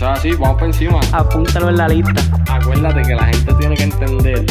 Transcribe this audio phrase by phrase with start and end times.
[0.00, 0.98] Eso es así, vamos por encima.
[1.12, 2.22] Apúntalo en la lista.
[2.50, 4.46] Acuérdate que la gente tiene que entender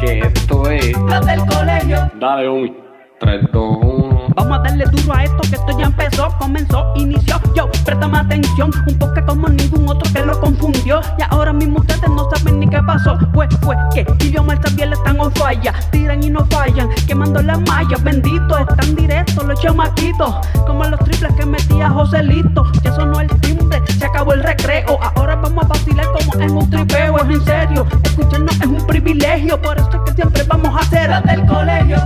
[0.00, 0.96] que esto es.
[0.96, 2.10] Los del colegio.
[2.18, 2.74] Dale, Omi.
[3.20, 4.26] 3, 2, 1.
[4.34, 7.38] Vamos a darle duro a esto que esto ya empezó, comenzó, inició.
[7.54, 11.02] Yo, préstame atención, un toque como ningún otro que lo confundió.
[11.18, 13.18] Y ahora mismo ustedes no saben ni qué pasó.
[13.34, 15.72] Pues fue que idioma también están on falla.
[15.90, 18.02] Tiran y no fallan, quemando las mallas.
[18.02, 20.34] Bendito, están directos los chamaquitos.
[20.66, 22.64] Como los triples que metía Joselito.
[22.82, 24.98] Ya sonó el timbre, se acabó el recreo.
[25.16, 27.16] Ahora vamos a vacilar como en un tripeo.
[27.18, 29.60] Es en serio, escucharnos es un privilegio.
[29.60, 31.96] Por eso es que siempre vamos a hacer la del colegio.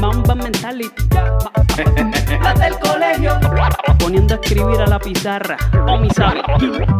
[0.00, 0.90] Ma- Mamba mentality.
[2.42, 3.38] La del colegio.
[3.98, 5.56] Poniendo a escribir a la pizarra.
[5.88, 6.42] O mi sabe.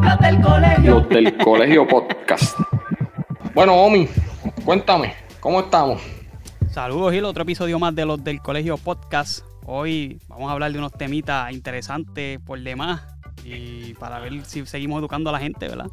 [0.03, 0.95] La del colegio.
[1.01, 2.59] Los del colegio podcast.
[3.55, 4.09] Bueno, Omi,
[4.65, 6.03] cuéntame, ¿cómo estamos?
[6.73, 7.25] Saludos, Gil.
[7.25, 9.45] Otro episodio más de los del colegio podcast.
[9.65, 13.03] Hoy vamos a hablar de unos temitas interesantes por demás.
[13.45, 15.87] Y para ver si seguimos educando a la gente, ¿verdad?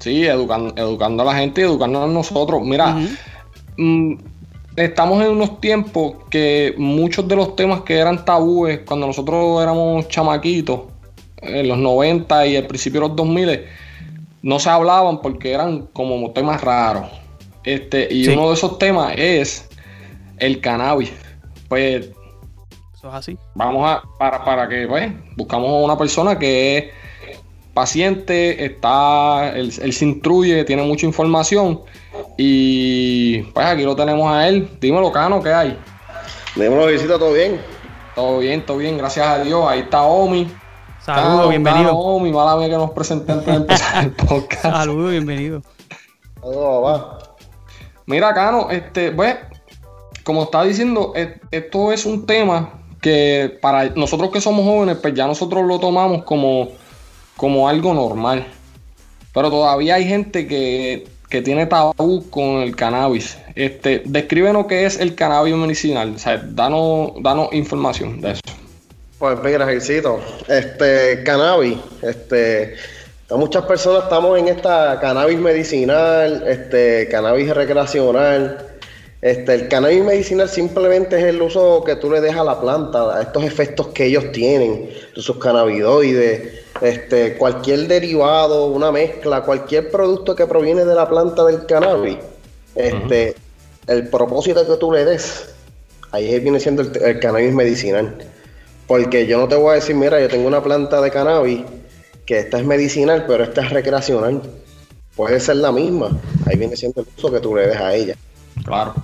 [0.00, 2.62] Sí, educando, educando a la gente y educándonos a nosotros.
[2.64, 2.96] Mira,
[3.76, 4.14] mm,
[4.74, 10.08] estamos en unos tiempos que muchos de los temas que eran tabúes cuando nosotros éramos
[10.08, 10.80] chamaquitos,
[11.42, 13.66] en los 90 y al principio de los 2000,
[14.44, 17.06] no se hablaban porque eran como temas raros.
[17.64, 18.30] Este, y Sí.
[18.32, 19.70] uno de esos temas es
[20.36, 21.10] el cannabis.
[21.68, 22.10] Pues
[22.94, 23.38] Eso es así.
[23.54, 26.84] vamos a, para, para que, pues, buscamos a una persona que es
[27.72, 31.80] paciente, está, él, él se instruye, tiene mucha información
[32.36, 34.68] y pues aquí lo tenemos a él.
[34.78, 35.78] Dímelo, Cano, ¿qué hay?
[36.54, 37.58] Dímelo, visita, ¿todo bien?
[38.14, 39.64] Todo bien, todo bien, gracias a Dios.
[39.66, 40.46] Ahí está Omi.
[41.04, 41.96] Saludos, Cano, bienvenido.
[41.98, 44.62] Omi, mala mía que nos presente antes de empezar el podcast.
[44.62, 45.62] Saludos, bienvenido.
[46.40, 47.18] Saludos, papá.
[48.06, 49.36] Mira, Cano, este, pues,
[50.22, 52.70] como estaba diciendo, e- esto es un tema
[53.02, 56.68] que para nosotros que somos jóvenes, pues ya nosotros lo tomamos como,
[57.36, 58.46] como algo normal.
[59.34, 63.36] Pero todavía hay gente que, que tiene tabú con el cannabis.
[63.54, 66.14] Este, descríbenos qué es el cannabis medicinal.
[66.14, 68.40] O sea, danos, danos información de eso.
[69.24, 72.74] Pues mira, Gilcito, este, cannabis, este,
[73.30, 78.58] muchas personas estamos en esta cannabis medicinal, este, cannabis recreacional.
[79.22, 83.16] Este, el cannabis medicinal simplemente es el uso que tú le dejas a la planta,
[83.16, 90.36] a estos efectos que ellos tienen, sus cannabinoides, este, cualquier derivado, una mezcla, cualquier producto
[90.36, 92.18] que proviene de la planta del cannabis,
[92.74, 93.34] este,
[93.86, 95.54] el propósito que tú le des,
[96.12, 98.33] ahí viene siendo el, el cannabis medicinal.
[98.86, 101.60] Porque yo no te voy a decir, mira, yo tengo una planta de cannabis
[102.26, 104.42] que esta es medicinal, pero esta es recreacional.
[105.16, 106.18] Puede ser la misma.
[106.46, 108.16] Ahí viene siendo el uso que tú le des a ella.
[108.64, 108.94] Claro.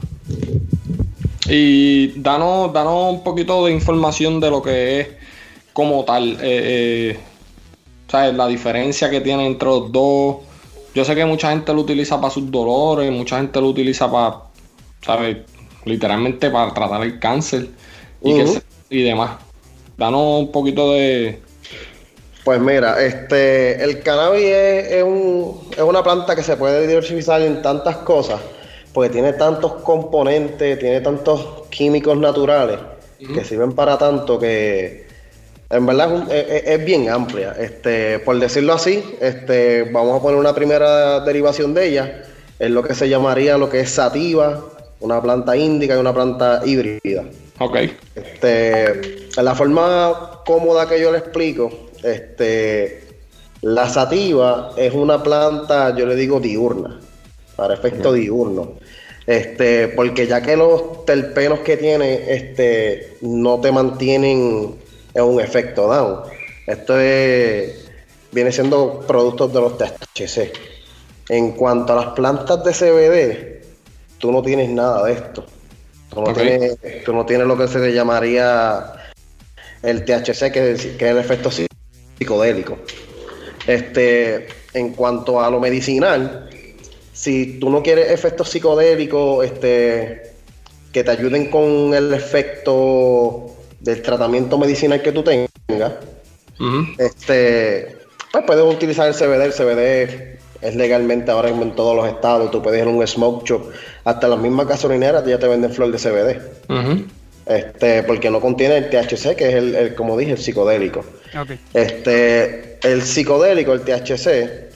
[1.49, 5.09] Y danos, danos un poquito de información de lo que es
[5.73, 6.33] como tal.
[6.35, 7.19] eh, eh,
[8.09, 8.35] ¿sabes?
[8.35, 10.37] La diferencia que tiene entre los dos.
[10.95, 14.37] Yo sé que mucha gente lo utiliza para sus dolores, mucha gente lo utiliza para,
[15.05, 15.39] ¿sabes?
[15.85, 17.69] Literalmente para tratar el cáncer
[18.23, 18.55] y, que Ujú.
[18.55, 19.31] se- y demás.
[20.01, 21.39] Danos un poquito de...
[22.43, 27.43] Pues mira, este, el cannabis es, es un- es una planta que se puede diversificar
[27.43, 28.41] en tantas cosas,
[28.95, 32.79] porque tiene tantos componentes, tiene tantos químicos naturales
[33.35, 35.05] que sirven para tanto que
[35.69, 37.55] en verdad es, un- es- es- es bien amplia.
[37.61, 42.23] Este, por decirlo así, este, vamos a poner una primera derivación de ella,
[42.59, 44.65] es lo que se llamaría lo que es sativa,
[45.01, 47.25] una planta índica y una planta híbrida.
[47.61, 47.77] Ok.
[48.15, 51.71] Este, la forma cómoda que yo le explico,
[52.03, 53.03] este,
[53.61, 56.99] la sativa es una planta, yo le digo diurna,
[57.57, 58.73] para efecto diurno.
[59.27, 64.75] Este, porque ya que los terpenos que tiene, este, no te mantienen
[65.13, 66.21] en un efecto down.
[66.67, 67.91] Esto es-
[68.33, 70.51] viene siendo productos de los THC.
[71.29, 73.63] En cuanto a las plantas de CBD,
[74.19, 75.45] tú no tienes nada de esto.
[76.11, 78.93] Tú no, tienes, tú no tienes lo que se le llamaría
[79.83, 81.67] el THC, que es, que es el efecto psi-
[82.19, 82.79] psicodélico.
[83.67, 86.51] Este, en cuanto a lo medicinal,
[87.13, 90.33] si tú no quieres efectos psicodélicos este,
[90.93, 95.93] que te ayuden con el efecto del tratamiento medicinal que tú tengas,
[96.99, 97.97] este,
[98.33, 99.43] pues puedes utilizar el CBD.
[99.45, 102.51] El CBD es legalmente ahora en todos los estados.
[102.51, 103.63] Tú puedes ir a un smoke shop.
[104.05, 107.11] Hasta las mismas gasolineras ya te venden flor de CBD.
[107.47, 111.05] Este, porque no contiene el THC, que es el, como dije, el psicodélico.
[111.75, 114.71] Este, el psicodélico, el THC,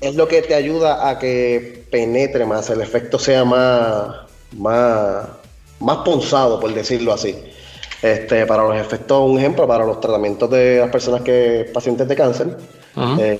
[0.00, 4.16] es lo que te ayuda a que penetre más, el efecto sea más,
[4.56, 5.26] más,
[5.80, 7.36] más ponzado, por decirlo así.
[8.02, 12.16] Este, para los efectos, un ejemplo, para los tratamientos de las personas que, pacientes de
[12.16, 12.56] cáncer,
[12.96, 13.38] eh,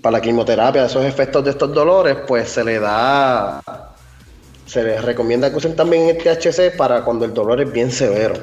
[0.00, 3.62] para la quimioterapia, esos efectos de estos dolores, pues se le da,
[4.66, 8.34] se les recomienda que usen también el THC para cuando el dolor es bien severo.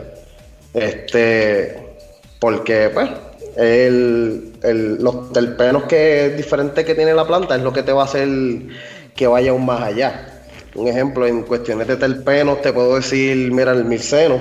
[0.74, 1.98] Este,
[2.40, 3.10] porque, pues,
[3.58, 4.54] el,
[5.00, 8.06] los terpenos que es diferente que tiene la planta es lo que te va a
[8.06, 8.30] hacer
[9.16, 10.28] que vaya aún más allá.
[10.76, 14.40] Un ejemplo, en cuestiones de terpenos te puedo decir, mira, el mirceno,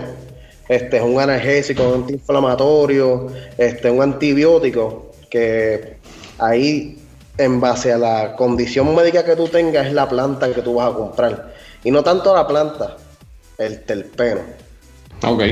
[0.69, 3.27] este es un analgésico, un antiinflamatorio,
[3.59, 5.99] este un antibiótico, que
[6.39, 6.99] ahí
[7.39, 10.93] en base a la condición médica que tú tengas es la planta que tú vas
[10.93, 11.55] a comprar.
[11.83, 12.97] Y no tanto la planta,
[13.57, 14.41] el terpeno.
[15.23, 15.43] Ok.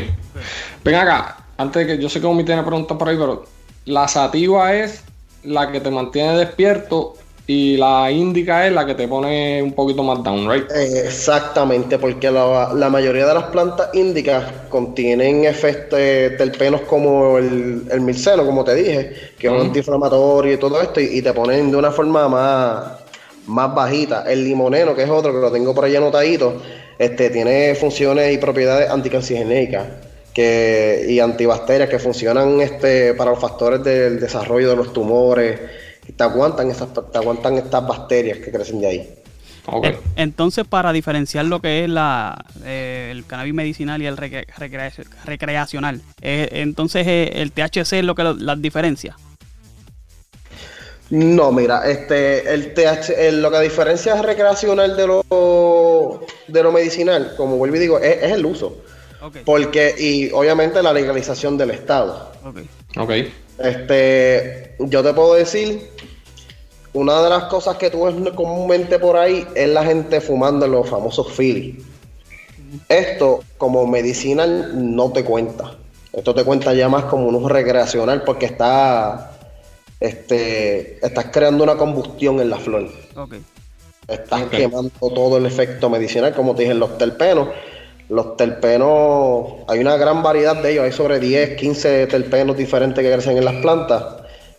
[0.84, 3.46] Ven acá, antes de que yo sé que me tiene preguntas por ahí, pero
[3.86, 5.02] la sativa es
[5.44, 7.14] la que te mantiene despierto
[7.50, 10.70] y la índica es la que te pone un poquito más down, right?
[10.70, 18.44] Exactamente, porque la, mayoría de las plantas índicas contienen efectos terpenos como el, el mirceno,
[18.44, 21.90] como te dije, que es un antiinflamatorio y todo esto, y, te ponen de una
[21.90, 22.98] forma más,
[23.46, 24.30] más bajita.
[24.30, 26.60] El limoneno, que es otro que lo tengo por ahí anotadito,
[26.98, 29.86] este, tiene funciones y propiedades anticancinogénicas
[30.34, 35.58] que, y antibacterias que funcionan este, para los factores del desarrollo de los tumores
[36.12, 39.14] te aguantan, esas, te aguantan estas bacterias que crecen de ahí.
[39.82, 46.00] Eh, entonces, para diferenciar lo que es la, eh, el cannabis medicinal y el recreacional,
[46.22, 49.16] eh, entonces el THC es lo que las diferencia.
[51.10, 57.34] No, mira, este, el THC, lo que diferencia es recreacional de lo, de lo medicinal,
[57.37, 58.78] como vuelvo y digo, es, el uso.
[59.44, 62.32] Porque, y obviamente la legalización del Estado.
[62.96, 63.10] Ok.
[63.58, 65.90] Este, yo te puedo decir
[66.93, 70.72] una de las cosas que tú ves comúnmente por ahí es la gente fumando en
[70.72, 71.84] los famosos Philly.
[72.88, 75.76] Esto, como medicinal, no te cuenta.
[76.12, 79.32] Esto te cuenta ya más como un recreacional porque está,
[80.00, 82.88] este, estás creando una combustión en la flor.
[84.06, 87.49] Estás quemando todo el efecto medicinal, como te dije, los terpenos.
[88.08, 93.12] Los terpenos, hay una gran variedad de ellos, hay sobre 10, 15 terpenos diferentes que
[93.12, 94.02] crecen en las plantas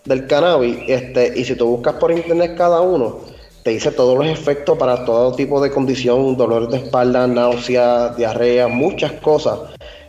[0.06, 3.20] del cannabis, este, y si tú buscas por internet cada uno,
[3.64, 8.68] te dice todos los efectos para todo tipo de condición, dolor de espalda, náusea, diarrea,
[8.68, 9.60] muchas cosas,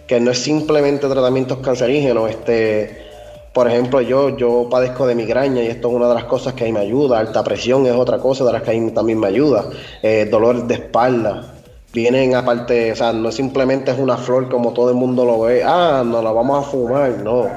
[0.07, 3.11] que no es simplemente tratamientos cancerígenos, este,
[3.53, 6.65] por ejemplo, yo, yo padezco de migraña y esto es una de las cosas que
[6.65, 9.65] ahí me ayuda, alta presión es otra cosa de las que ahí también me ayuda,
[10.03, 11.55] eh, dolor de espalda,
[11.93, 15.63] vienen aparte, o sea, no simplemente es una flor como todo el mundo lo ve,
[15.65, 17.49] ah, no la vamos a fumar, no,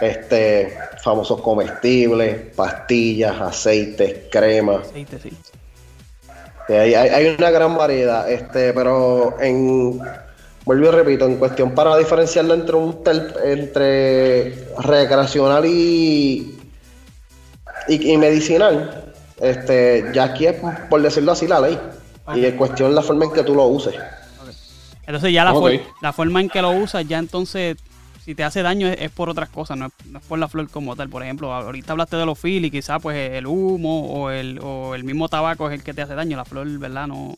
[0.00, 4.88] este, famosos comestibles, pastillas, aceites, cremas.
[4.88, 5.36] Aceite, sí.
[6.68, 10.00] Hay, una gran variedad, este, pero en
[10.66, 13.02] vuelvo y repito, en cuestión para diferenciarlo entre un
[13.42, 16.58] entre recreacional y,
[17.88, 20.56] y, medicinal, este, ya aquí es
[20.90, 21.78] por decirlo así la ley.
[22.34, 23.94] Y en cuestión la forma en que tú lo uses.
[25.06, 25.54] Entonces ya la,
[26.02, 27.76] la forma en que lo usas, ya entonces
[28.28, 29.92] si te hace daño es, por otras cosas, no es,
[30.28, 31.08] por la flor como tal.
[31.08, 34.94] Por ejemplo, ahorita hablaste de los fil y quizás pues el humo o el, o
[34.94, 36.36] el mismo tabaco es el que te hace daño.
[36.36, 37.06] La flor, ¿verdad?
[37.06, 37.34] No.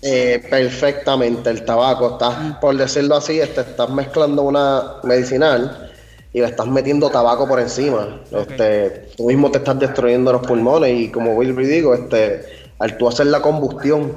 [0.00, 2.60] Eh, perfectamente, el tabaco, estás, mm.
[2.60, 5.92] por decirlo así, este, estás mezclando una medicinal
[6.32, 8.22] y le estás metiendo tabaco por encima.
[8.30, 13.08] Este, tú mismo te estás destruyendo los pulmones y como Will digo, este, al tú
[13.08, 14.12] hacer la combustión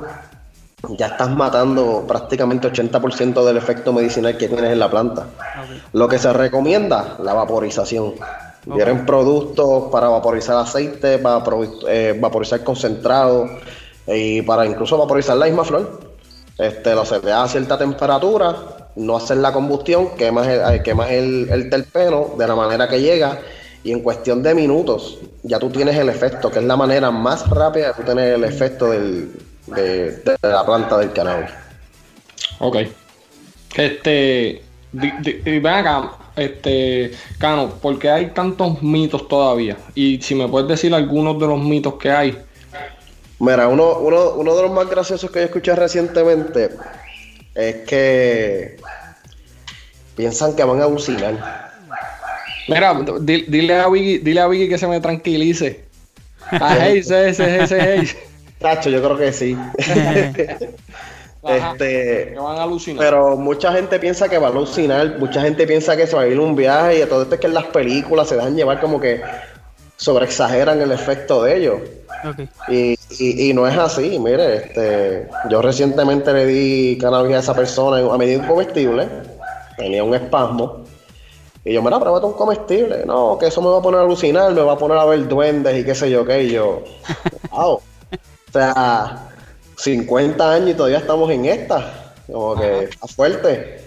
[0.88, 5.28] ya estás matando prácticamente 80% del efecto medicinal que tienes en la planta.
[5.94, 8.14] Lo que se recomienda, la vaporización.
[8.66, 11.44] Vienen productos para vaporizar aceite, para
[11.88, 13.50] eh, vaporizar concentrado
[14.08, 16.00] y para incluso vaporizar la misma flor.
[16.58, 18.56] Este, lo se a cierta temperatura,
[18.96, 23.02] no hacer la combustión, quemas el, eh, quemas el, el terpeno de la manera que
[23.02, 23.40] llega
[23.84, 27.50] y en cuestión de minutos ya tú tienes el efecto, que es la manera más
[27.50, 29.32] rápida de tú tener el efecto del,
[29.68, 31.52] de, la planta del cannabis.
[32.60, 32.78] Ok.
[33.76, 34.62] Este.
[34.92, 37.12] ven acá, este.
[37.38, 39.78] Cano, porque hay tantos mitos todavía?
[39.96, 42.38] Y si me puedes decir algunos de los mitos que hay.
[43.40, 46.72] Mira, uno, uno, uno de los más graciosos que yo escuché recientemente
[47.56, 48.76] es que
[50.18, 51.69] piensan que van a alucinar.
[52.70, 55.88] Mira, dile a Vicky, dile a Vicky que se me tranquilice.
[56.52, 58.18] A Hayes, ese, ese, ese,
[58.60, 59.58] Tacho, yo creo que sí.
[61.44, 63.06] este, van a alucinar.
[63.06, 66.28] Pero mucha gente piensa que va a alucinar, mucha gente piensa que se va a
[66.28, 69.00] ir un viaje y todo esto es que en las películas se dejan llevar como
[69.00, 69.22] que
[69.96, 71.80] sobreexageran el efecto de ellos.
[72.68, 78.14] Y, y, no es así, mire, este, yo recientemente le di cannabis a esa persona
[78.14, 79.08] a medio comestible,
[79.78, 80.84] tenía un espasmo,
[81.66, 84.54] y yo, mira, pruébate un comestible, no, que eso me va a poner a alucinar,
[84.54, 86.84] me va a poner a ver duendes y qué sé yo qué, y yo,
[87.52, 87.82] wow, o
[88.52, 89.30] sea,
[89.78, 93.82] 50 años y todavía estamos en esta, como que está fuerte.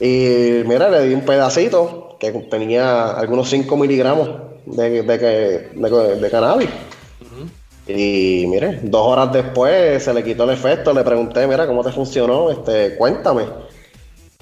[0.00, 4.30] Y mira, le di un pedacito que tenía algunos 5 miligramos
[4.66, 6.70] de, de, de cannabis.
[7.88, 11.90] Y mire, dos horas después se le quitó el efecto, le pregunté, mira, ¿cómo te
[11.90, 12.50] funcionó?
[12.50, 13.46] Este, cuéntame.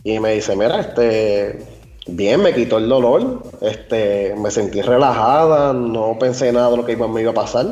[0.02, 1.58] Y me dice, mira, este,
[2.06, 6.96] bien, me quitó el dolor, este, me sentí relajada, no pensé nada de lo que
[6.96, 7.66] me iba a pasar.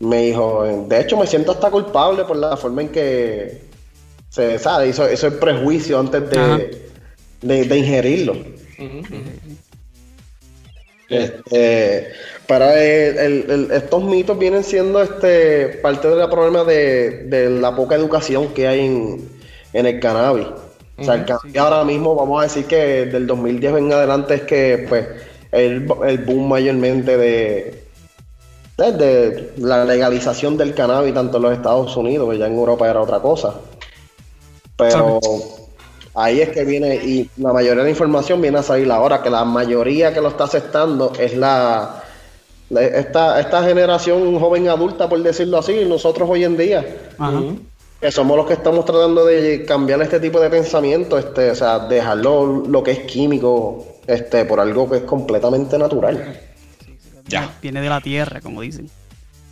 [0.00, 3.62] Me dijo, de hecho me siento hasta culpable por la forma en que
[4.28, 6.90] se sabe, hizo, hizo el prejuicio antes de,
[7.42, 8.36] de, ingerirlo.
[11.08, 12.08] Este,
[12.46, 18.80] para estos mitos vienen siendo este parte del problema de, la poca educación que hay
[18.80, 20.46] en, el cannabis.
[20.96, 24.42] O sea, el cannabis ahora mismo, vamos a decir que del 2010 en adelante es
[24.42, 25.06] que pues
[25.50, 27.84] el, el boom mayormente de,
[28.76, 33.00] de, la legalización del cannabis tanto en los Estados Unidos, que ya en Europa era
[33.00, 33.54] otra cosa.
[34.76, 35.20] Pero
[36.14, 39.30] ahí es que viene, y la mayoría de la información viene a salir ahora, que
[39.30, 42.02] la mayoría que lo está aceptando es la,
[42.70, 46.84] esta, esta generación joven adulta, por decirlo así, nosotros hoy en día.
[48.00, 51.78] Que somos los que estamos tratando de cambiar este tipo de pensamiento, este, o sea,
[51.80, 56.38] dejarlo lo que es químico, este, por algo que es completamente natural.
[57.26, 57.54] ya.
[57.62, 58.90] Viene de la tierra, como dicen.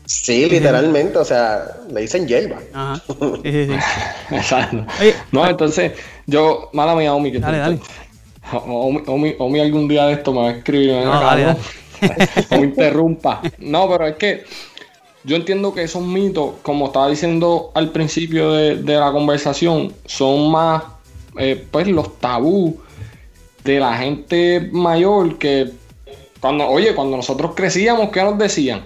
[0.04, 2.58] Sí, literalmente, o sea, le dicen hierba.
[2.74, 3.02] Ajá.
[4.30, 4.84] Exacto.
[5.30, 5.92] no, entonces,
[6.26, 7.80] yo, mala mía, Omi, que dale, dale.
[8.52, 11.04] Omi, Omi, algún día de esto me va a escribir.
[11.04, 11.58] No, dale, dale.
[12.50, 13.42] no interrumpa.
[13.58, 14.44] No, pero es que
[15.24, 20.82] yo entiendo que esos mitos, como estaba diciendo al principio de, la conversación, son más,
[21.38, 22.80] eh, pues, los tabú
[23.64, 25.70] de la gente mayor que
[26.40, 28.84] cuando, oye, cuando nosotros crecíamos, ¿qué nos decían?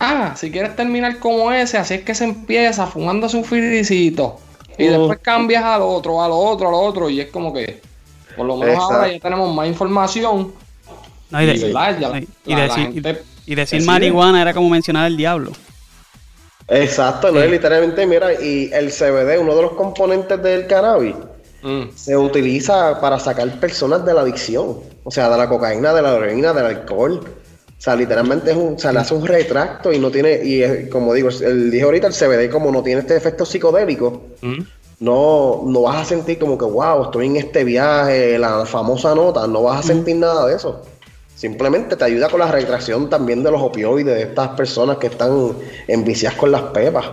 [0.00, 4.40] Ah, si quieres terminar como ese, así es que se empieza fumándose un firicito.
[4.76, 7.08] Y después cambias al otro, al otro, al otro.
[7.08, 7.80] Y es como que,
[8.36, 10.52] por lo menos ahora ya tenemos más información.
[11.30, 13.00] y,
[13.46, 15.52] decir, marihuana era como mencionar el diablo.
[16.68, 21.14] Exacto, no es literalmente, mira, y el CBD, uno de los componentes del cannabis,
[21.62, 21.82] mm.
[21.94, 24.92] se utiliza para sacar personas de la adicción.
[25.04, 27.20] O sea, de la cocaína, de la heroína, del alcohol.
[27.22, 31.12] O sea, literalmente es un, o le hace un retracto y no tiene, y como
[31.14, 34.60] digo, el, dije ahorita, el CBD como no tiene este efecto psicodélico, mm.
[35.00, 39.48] no, no vas a sentir como que, wow, estoy en este viaje, la famosa nota,
[39.48, 39.96] no vas a mm.
[39.96, 40.82] sentir nada de eso.
[41.34, 45.52] Simplemente te ayuda con la retracción también de los opioides de estas personas que están
[45.88, 47.06] enviciadas con las pepas.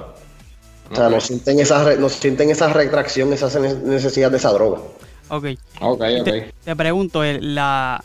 [0.91, 4.79] O sea, no sienten esa, no sienten esa retracción, esa necesidad de esa droga.
[5.29, 5.45] Ok.
[5.81, 6.29] Ok, ok.
[6.63, 8.03] Te, pregunto, eh, la,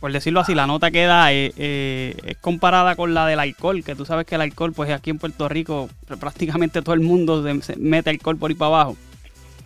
[0.00, 3.84] por decirlo así, la nota que da eh, eh, es comparada con la del alcohol,
[3.84, 5.88] que tú sabes que el alcohol, pues aquí en Puerto Rico
[6.20, 8.96] prácticamente todo el mundo se, mete alcohol por ahí para abajo.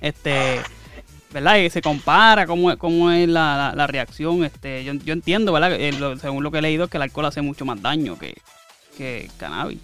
[0.00, 0.60] Este,
[1.32, 1.56] ¿verdad?
[1.56, 4.44] Y se compara cómo, cómo es la, reacción.
[4.44, 5.72] Este, yo, entiendo, ¿verdad?
[5.72, 8.34] Eh, según lo que he leído, es que el alcohol hace mucho más daño que,
[8.96, 9.78] que cannabis.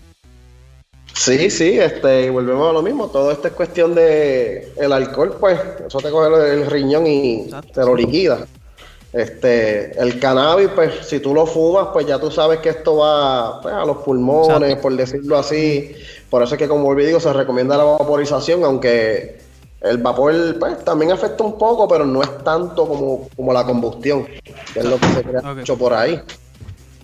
[1.15, 3.09] Sí, sí, este, volvemos a lo mismo.
[3.09, 7.81] Todo esto es cuestión de el alcohol, pues, eso te coge el, riñón y te
[7.81, 8.47] lo liquida.
[9.13, 13.61] Este, el cannabis, pues, si tú lo fumas, pues ya tú sabes que esto va
[13.63, 15.93] pues, a los pulmones, por decirlo así.
[16.31, 19.39] Por eso es que, como digo, se recomienda la vaporización, aunque
[19.81, 24.27] el vapor pues, también afecta un poco, pero no es tanto como, como la combustión,
[24.27, 26.21] que es lo que se crea mucho por ahí.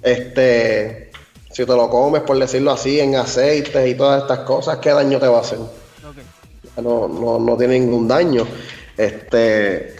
[0.02, 1.10] Este,
[1.50, 5.20] si te lo comes, por decirlo así, en aceites y todas estas cosas, ¿qué daño
[5.20, 5.58] te va a hacer?
[6.76, 8.44] No, no, no tiene ningún daño.
[8.96, 9.96] Este,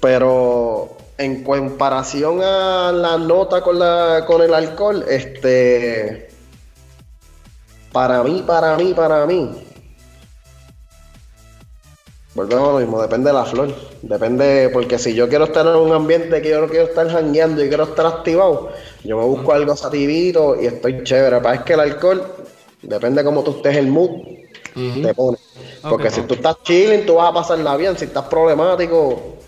[0.00, 6.28] pero en comparación a la nota con, la, con el alcohol, este,
[7.92, 9.69] para mí, para mí, para mí,
[12.34, 15.74] volvemos a lo mismo, depende de la flor, depende, porque si yo quiero estar en
[15.74, 18.72] un ambiente que yo no quiero estar jangueando y quiero estar activado,
[19.02, 22.22] yo me busco algo sativito y estoy chévere, para es que el alcohol,
[22.82, 24.10] depende de cómo tú estés el mood,
[24.74, 25.38] te pone.
[25.82, 29.38] Porque si tú estás chilling, tú vas a pasarla bien, si estás problemático,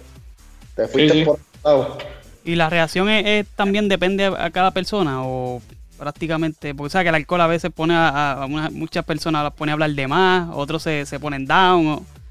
[0.75, 1.99] te fuiste por el lado.
[2.45, 5.63] ¿Y la reacción es, también depende a cada persona o
[5.97, 6.75] prácticamente?
[6.75, 9.91] Porque sabes que el alcohol a veces pone a, muchas personas las pone a hablar
[9.91, 11.87] de más, otros se, se ponen down.
[11.87, 12.22] Eh,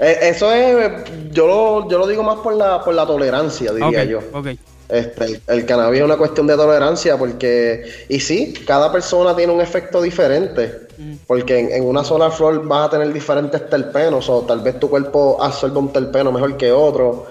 [0.00, 0.90] eso es,
[1.30, 4.20] yo lo, yo lo digo más por la, por la tolerancia, diría yo.
[4.32, 4.58] Okay.
[4.88, 9.60] Este, el, cannabis es una cuestión de tolerancia porque, y sí, cada persona tiene un
[9.60, 11.14] efecto diferente, mm.
[11.26, 15.40] porque en, una sola flor vas a tener diferentes terpenos, o tal vez tu cuerpo
[15.40, 17.26] absorbe un terpeno mejor que otro,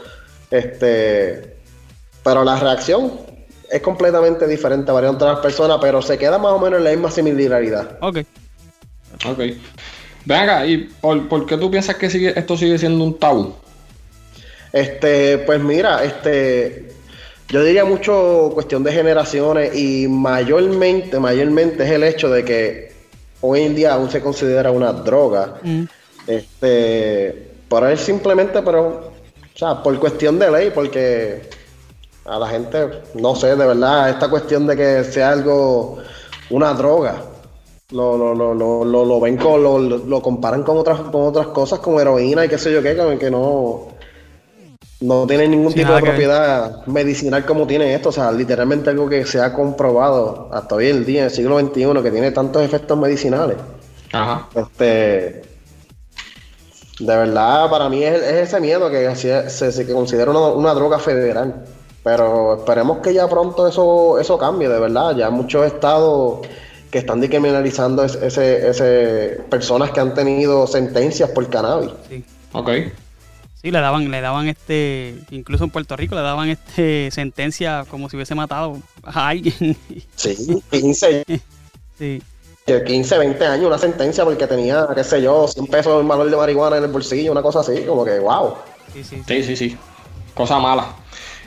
[0.50, 1.58] este,
[2.24, 3.12] pero la reacción
[3.70, 6.92] es completamente diferente variando entre las personas, pero se queda más o menos en la
[6.92, 7.98] misma similaridad.
[8.00, 8.20] Ok.
[9.28, 9.40] Ok.
[10.26, 13.54] Venga, ¿y por, por, qué tú piensas que sigue, esto sigue siendo un tabú?
[14.72, 16.92] Este, pues mira, este,
[17.48, 22.92] yo diría mucho cuestión de generaciones y mayormente, mayormente es el hecho de que
[23.42, 25.56] hoy en día aún se considera una droga.
[25.64, 25.84] Mm.
[26.28, 29.12] Este, para él simplemente, pero,
[29.56, 31.50] o sea, por cuestión de ley, porque
[32.26, 35.98] a la gente, no sé, de verdad, esta cuestión de que sea algo,
[36.52, 37.24] una droga,
[37.92, 38.54] lo, lo, lo,
[38.86, 42.50] lo, lo ven con, lo, lo, comparan con otras, con otras cosas como heroína y
[42.50, 44.00] qué sé yo qué, que no
[45.02, 48.10] no tiene ningún tipo de propiedad medicinal como tiene esto.
[48.10, 51.60] O sea, literalmente algo que se ha comprobado hasta hoy en día, en el siglo
[51.60, 53.58] XXI, que tiene tantos efectos medicinales.
[54.12, 54.48] Ajá.
[54.56, 55.44] Este.
[57.00, 61.64] De verdad, para mí es, ese miedo que se, se, considera una, droga federal.
[62.04, 65.16] Pero esperemos que ya pronto eso, eso cambie, de verdad.
[65.16, 66.40] Ya muchos estados
[66.92, 71.92] que están decriminalizando ese, ese, personas que han tenido sentencias por cannabis.
[72.10, 72.24] Sí.
[72.54, 72.70] Ok.
[73.62, 78.10] Sí, le daban, le daban este, incluso en Puerto Rico le daban este sentencia como
[78.10, 79.78] si hubiese matado a alguien.
[80.16, 81.26] Sí, 15.
[81.98, 82.22] sí.
[82.86, 86.38] 15, 20 años, una sentencia porque tenía, qué sé yo, 100 pesos en valor de
[86.38, 88.54] marihuana en el bolsillo, una cosa así, como que wow.
[88.94, 89.44] Sí, sí, sí.
[89.44, 89.78] Sí, sí,
[90.36, 90.94] Cosa mala.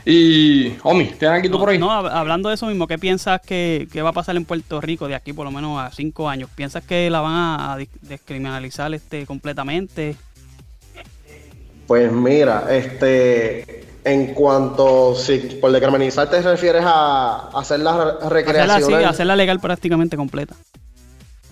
[0.05, 1.77] Y, Omi, ¿tienes aquí tú por ahí?
[1.77, 5.15] No, hablando de eso mismo, ¿qué piensas que, va a pasar en Puerto Rico de
[5.15, 6.49] aquí por lo menos a 5 años?
[6.53, 10.17] ¿Piensas que la van a, descriminalizar este completamente?
[11.87, 18.71] Pues mira, este, en cuanto, si por decriminalizar te refieres a hacer la recreación.
[18.71, 20.55] Hacerla, sí, hacerla legal prácticamente completa.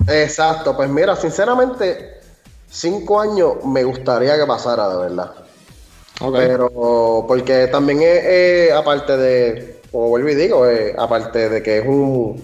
[0.08, 2.21] Exacto, pues mira, sinceramente,
[2.69, 5.32] cinco años me gustaría que pasara, de verdad.
[6.34, 10.65] Pero, porque también es, aparte de, como vuelvo y digo,
[10.97, 12.41] aparte de que es un,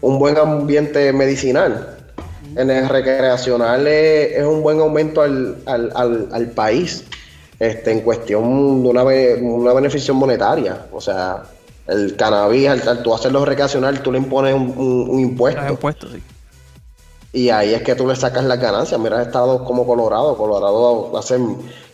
[0.00, 1.96] un buen ambiente medicinal,
[2.56, 7.04] en el recreacional es, un buen aumento al, al, al, al país
[7.58, 10.86] este, en cuestión de una, una beneficio monetaria.
[10.92, 11.42] O sea,
[11.88, 15.68] el cannabis, al, tú hacerlo recreacional, tú le impones un, impuesto.
[15.68, 16.22] impuesto, sí.
[17.32, 18.98] Y ahí es que tú le sacas las ganancias.
[18.98, 20.36] Mira estados como Colorado.
[20.36, 21.38] Colorado hace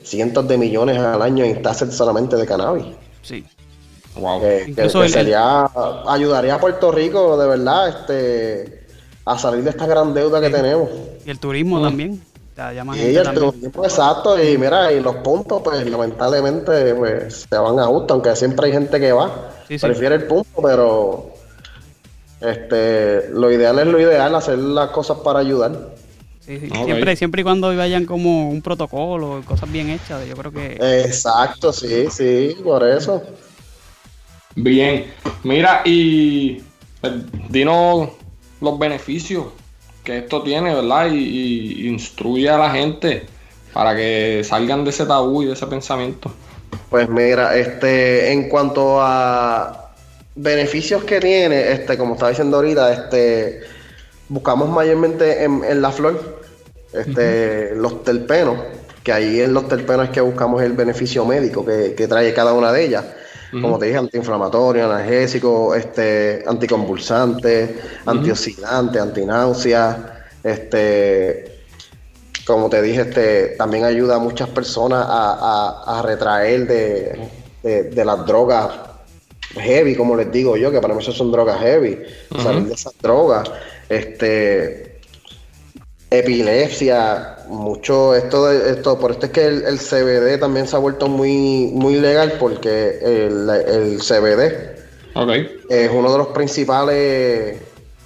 [0.05, 2.87] cientos de millones al año en tasas solamente de cannabis.
[3.23, 3.45] Sí.
[4.17, 4.41] Wow.
[4.41, 5.69] Que, sería,
[6.07, 8.87] ayudaría a Puerto Rico de verdad este,
[9.25, 10.89] a salir de esta gran deuda que tenemos.
[11.27, 12.23] Y el turismo también
[12.57, 17.87] y el tiempo exacto, y mira, y los puntos, pues lamentablemente pues, se van a
[17.87, 21.31] justo, aunque siempre hay gente que va, prefiere el punto, pero
[22.41, 25.73] este lo ideal es lo ideal, hacer las cosas para ayudar.
[26.45, 30.77] Siempre, siempre y cuando vayan como un protocolo, cosas bien hechas, yo creo que...
[31.05, 33.23] Exacto, sí, sí, por eso.
[34.55, 35.07] Bien,
[35.43, 36.63] mira, y
[37.01, 37.15] pues,
[37.49, 38.11] dinos
[38.61, 39.47] los beneficios
[40.05, 41.11] que esto tiene, ¿verdad?
[41.11, 43.25] Y, instruye a la gente
[43.73, 46.31] para que salgan de ese tabú y de ese pensamiento.
[46.91, 49.93] Pues mira, este, en cuanto a
[50.35, 53.63] beneficios que tiene, este, como estaba diciendo ahorita, este,
[54.29, 56.43] buscamos mayormente en, la flor,
[56.93, 58.59] este, los terpenos,
[59.03, 62.53] que ahí en los terpenos es que buscamos el beneficio médico que, que trae cada
[62.53, 63.05] una de ellas.
[63.61, 71.55] Como te dije, antiinflamatorio, analgésico, este, anticonvulsante, antioxidante, antináusea, este,
[72.45, 76.67] como te dije, este, también ayuda a muchas personas a, retraer
[77.63, 78.71] de, las drogas
[79.55, 82.01] heavy, como les digo yo, que para mí eso son drogas heavy,
[82.43, 83.51] salir de esas drogas,
[83.89, 85.01] este,
[86.11, 91.09] epilepsia, mucho esto de esto, por esto es que el, CBD también se ha vuelto
[91.09, 94.75] muy, muy legal porque el, CBD
[95.69, 97.59] es uno de los principales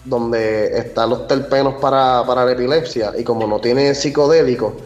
[0.04, 4.76] donde están los terpenos para, la epilepsia y como no tiene psicodélico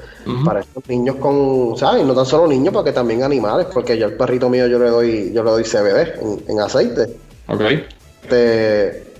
[0.45, 2.05] para estos niños con, ¿sabes?
[2.05, 5.33] No tan solo niños, porque también animales, porque yo al perrito mío yo le doy,
[5.33, 7.17] yo le doy CBD en, aceite.
[7.49, 7.61] Ok.
[8.23, 9.12] Este,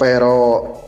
[0.00, 0.80] pero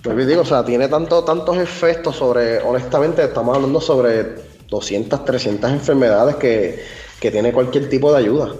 [0.00, 4.36] pues digo, o sea, tiene tanto, tantos efectos sobre, honestamente, estamos hablando sobre
[4.68, 8.52] 200, 300 enfermedades que, tiene cualquier tipo de ayuda.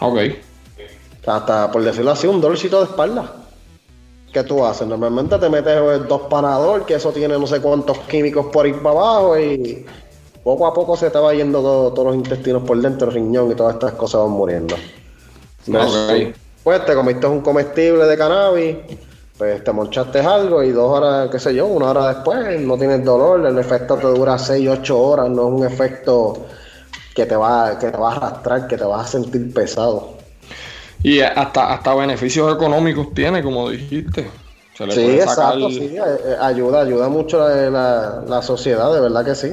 [0.00, 0.18] Ok.
[1.26, 3.34] Hasta, por decirlo así, un dolorcito de espalda.
[4.32, 4.86] ¿Qué tú haces?
[4.86, 8.90] Normalmente te metes dos panador, que eso tiene no sé cuántos químicos por ir para
[8.90, 9.84] abajo y
[10.44, 11.60] poco a poco se te va yendo
[11.92, 14.76] todos los intestinos por dentro, el riñón y todas estas cosas van muriendo.
[15.66, 16.32] Okay.
[16.62, 18.76] Pues te comiste un comestible de cannabis,
[19.42, 23.04] pues te monchaste algo y dos horas, qué sé yo, una hora después no tienes
[23.04, 26.46] dolor, el efecto te dura 6, 8 horas, no es un efecto
[27.12, 30.16] que te va, que te va a arrastrar, que te vas a sentir pesado.
[31.02, 34.30] Y hasta, hasta beneficios económicos tiene, como dijiste.
[34.90, 39.52] sí, exacto, sí, eh, eh, ayuda, ayuda mucho la, la, sociedad, de verdad que sí.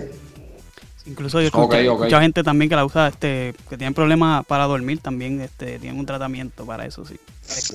[1.08, 1.50] Incluso yo
[1.98, 6.00] mucha gente también que la usa, este, que tienen problemas para dormir también, este, tienen
[6.00, 7.20] un tratamiento para eso, sí.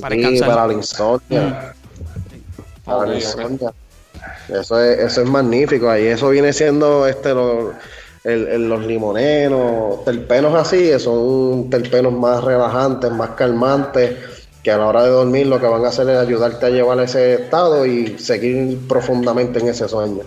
[0.00, 0.14] Para,
[0.46, 1.74] para la insomnia.
[2.84, 3.16] Para.
[3.16, 5.88] Eso es, eso es magnífico.
[5.90, 7.72] Ahí eso viene siendo este lo,
[8.24, 14.16] el, los limoneros, terpenos así, son terpenos más relajantes, más calmantes,
[14.62, 16.98] que a la hora de dormir lo que van a hacer es ayudarte a llevar
[17.00, 20.22] ese estado y seguir profundamente en ese sueño.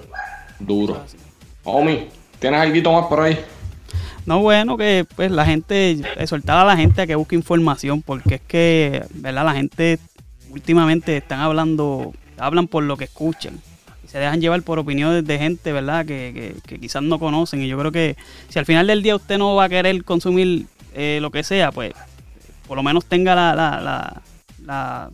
[0.59, 0.97] Duro.
[1.63, 2.07] Omi,
[2.39, 3.39] ¿tienes algo más por ahí?
[4.27, 8.35] No, bueno, que pues la gente, soltar a la gente a que busque información, porque
[8.35, 9.45] es que, ¿verdad?
[9.45, 9.99] La gente
[10.49, 13.59] últimamente están hablando, hablan por lo que escuchan
[14.07, 16.05] se dejan llevar por opiniones de gente, ¿verdad?
[16.05, 17.61] Que, quizás no conocen.
[17.61, 18.15] Y yo creo que
[18.49, 21.71] si al final del día usted no va a querer consumir eh, lo que sea,
[21.71, 21.93] pues
[22.67, 24.21] por lo menos tenga la, la,
[24.65, 25.09] la,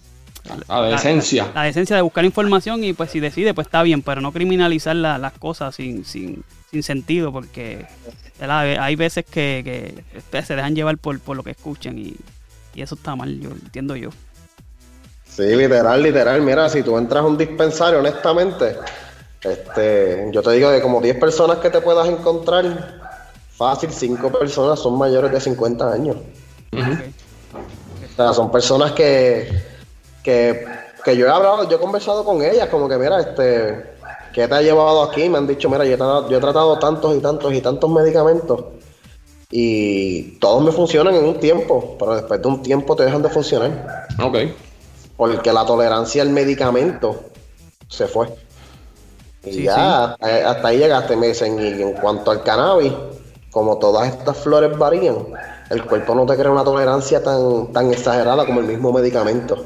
[0.68, 1.52] la decencia.
[1.56, 4.96] La, decencia de buscar información y pues si decide, pues está bien, pero no criminalizar
[4.96, 7.86] las cosas sin, sin, sin sentido, porque
[8.40, 12.16] hay veces que, se dejan llevar por, por lo que escuchan y,
[12.76, 14.12] y eso está mal, yo entiendo yo.
[15.36, 16.42] Sí, literal, literal.
[16.42, 18.78] Mira, si tú entras a un dispensario, honestamente,
[19.42, 23.02] este, yo te digo de como 10 personas que te puedas encontrar,
[23.50, 26.18] fácil, 5 personas son mayores de 50 años.
[26.72, 29.50] O sea, son personas que,
[30.22, 30.68] que,
[31.04, 33.96] que, yo he hablado, yo he conversado con ellas, como que, mira, este,
[34.34, 35.28] ¿qué te ha llevado aquí?
[35.30, 37.90] Me han dicho, mira, yo he, tratado, yo he tratado tantos y tantos y tantos
[37.90, 38.66] medicamentos
[39.50, 43.30] y todos me funcionan en un tiempo, pero después de un tiempo te dejan de
[43.30, 44.08] funcionar.
[44.24, 44.38] Ok
[45.24, 47.18] porque la tolerancia al medicamento
[47.88, 48.28] se fue.
[49.46, 52.92] Y ya Hasta, ahí llegaste, me dicen, y en cuanto al cannabis,
[53.50, 55.16] como todas estas flores varían,
[55.70, 59.66] el cuerpo no te crea una tolerancia tan, tan exagerada como el mismo medicamento.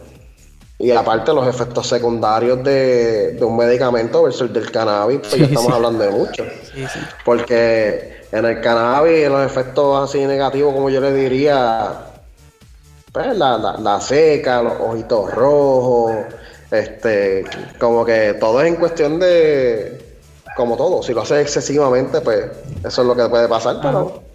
[0.78, 5.74] Y aparte los efectos secundarios de, un medicamento versus el del cannabis, pues ya estamos
[5.74, 6.46] hablando de mucho.
[7.26, 12.08] Porque en el cannabis los efectos así negativos, como yo le diría,
[13.24, 16.14] pues, la, la, seca, los ojitos rojos,
[16.70, 17.46] este,
[17.80, 20.20] como que todo es en cuestión de,
[20.56, 22.46] como todo, si lo haces excesivamente, pues
[22.86, 24.28] eso es lo que puede pasar, pero...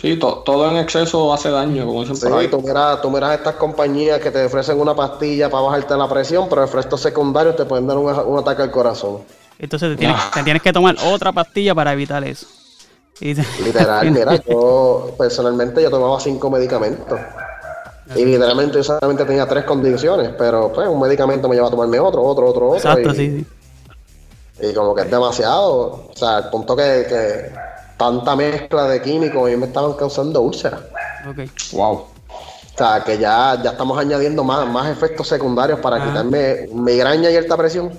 [0.00, 4.20] Sí, todo en exceso hace daño, como dicen sí, Tú miras, tú miras estas compañías
[4.20, 7.98] que te ofrecen una pastilla para bajarte la presión, pero efectos secundarios te pueden dar
[7.98, 9.22] un, ataque al corazón.
[9.58, 12.46] Entonces te tienes, te tienes que tomar otra pastilla para evitar eso.
[13.20, 17.18] Literal, mira, yo personalmente yo tomaba cinco medicamentos.
[18.16, 22.00] Y literalmente yo solamente tenía tres condiciones, pero pues un medicamento me lleva a tomarme
[22.00, 22.76] otro, otro, otro, otro.
[22.76, 23.46] Exacto, y, sí,
[24.60, 26.08] Y como que es demasiado.
[26.10, 27.52] O sea, al punto que,
[27.96, 30.80] tanta mezcla de químicos a mí me estaban causando úlceras.
[31.28, 31.50] Ok.
[31.72, 31.92] Wow.
[31.92, 37.36] O sea, que ya, ya estamos añadiendo más, más efectos secundarios para quitarme migraña y
[37.36, 37.90] alta presión.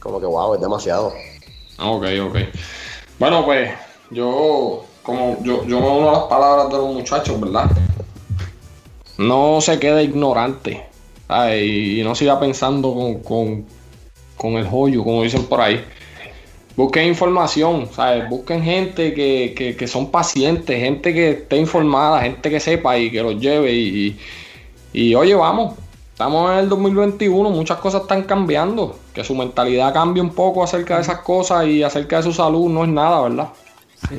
[0.00, 1.12] Como que wow, es demasiado.
[1.80, 2.36] Ok, ok.
[3.18, 3.70] Bueno, pues
[4.10, 7.70] yo, como yo, yo me uno a las palabras de los muchachos, ¿verdad?
[9.18, 10.86] No se quede ignorante
[11.60, 15.84] y no siga pensando con, el joyo, como dicen por ahí.
[16.76, 18.28] Busquen información, ¿sabes?
[18.30, 23.38] busquen gente que, son pacientes, gente que esté informada, gente que sepa y que los
[23.40, 23.72] lleve.
[23.74, 24.18] Y,
[24.92, 25.74] y, oye, vamos,
[26.12, 28.96] estamos en el 2021, muchas cosas están cambiando.
[29.12, 32.70] Que su mentalidad cambie un poco acerca de esas cosas y acerca de su salud
[32.70, 33.48] no es nada, ¿verdad?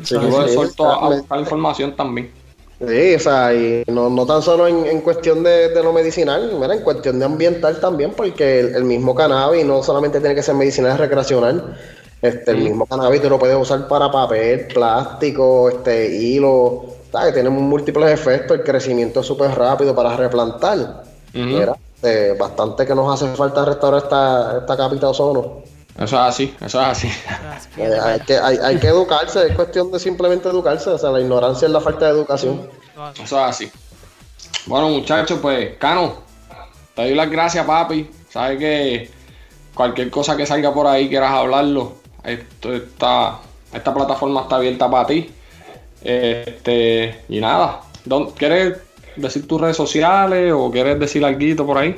[0.03, 2.38] Sí, a buscar información también.
[2.79, 6.81] Sí, o sea, y no, no tan solo en, cuestión de, lo medicinal, mira, en
[6.81, 10.97] cuestión de ambiental también, porque el, mismo cannabis no solamente tiene que ser medicinal, es
[10.97, 11.77] recreacional.
[12.21, 17.33] Este, El mismo cannabis tú lo puedes usar para papel, plástico, este, hilo, ¿sabes?
[17.33, 21.03] Tiene múltiples efectos, el crecimiento es súper rápido para replantar.
[21.33, 25.63] Mira, eh, bastante que nos hace falta restaurar esta, esta capa de ozono.
[25.99, 27.09] Eso es así, eso es así.
[27.77, 31.65] Eh, hay, que, hay, que educarse, es cuestión de simplemente educarse, o sea, la ignorancia
[31.65, 32.69] es la falta de educación.
[33.15, 33.71] Eso es así.
[34.65, 36.23] Bueno, muchachos, pues, Cano,
[36.95, 38.09] te doy las gracias, papi.
[38.29, 39.09] Sabes que
[39.73, 43.39] cualquier cosa que salga por ahí quieras hablarlo, esto está,
[43.73, 45.31] esta plataforma está abierta para ti.
[46.01, 47.81] Este, y nada,
[48.37, 48.77] ¿quieres
[49.15, 51.95] decir tus redes sociales o quieres decir algo por ahí?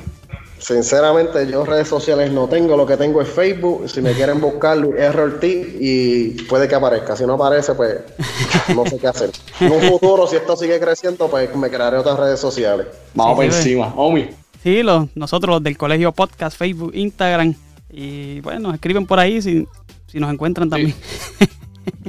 [0.62, 3.88] Sinceramente, yo redes sociales no tengo, lo que tengo es Facebook.
[3.88, 5.44] Si me quieren buscar, RRT
[5.80, 7.16] y puede que aparezca.
[7.16, 7.98] Si no aparece, pues
[8.76, 9.30] no sé qué hacer.
[9.58, 12.86] En un futuro, si esto sigue creciendo, pues me crearé otras redes sociales.
[13.12, 14.30] Vamos por encima, Omi.
[14.62, 17.56] Sí, los, nosotros los del colegio podcast, Facebook, Instagram.
[17.90, 19.66] Y bueno, escriben por ahí si,
[20.06, 20.94] si nos encuentran también.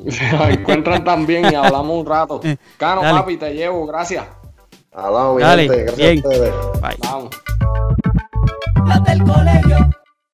[0.08, 2.42] Si nos encuentran también y hablamos un rato.
[2.44, 4.26] Eh, Cano, papi, te llevo, gracias.
[4.92, 6.54] Hablamos, Dale, Gracias a ustedes.
[6.82, 6.98] Bye.
[7.00, 7.43] Vamos.
[9.06, 10.03] Del colegio.